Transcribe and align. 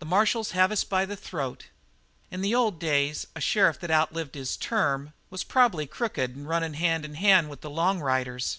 The 0.00 0.04
marshals 0.04 0.50
have 0.50 0.72
us 0.72 0.82
by 0.82 1.04
the 1.06 1.14
throat. 1.14 1.66
In 2.28 2.40
the 2.40 2.56
old 2.56 2.80
days 2.80 3.28
a 3.36 3.40
sheriff 3.40 3.78
that 3.78 3.88
outlived 3.92 4.34
his 4.34 4.56
term 4.56 5.12
was 5.30 5.44
probably 5.44 5.86
crooked 5.86 6.34
and 6.34 6.48
runnin' 6.48 6.74
hand 6.74 7.04
in 7.04 7.14
hand 7.14 7.48
with 7.48 7.60
the 7.60 7.70
long 7.70 8.00
riders." 8.00 8.58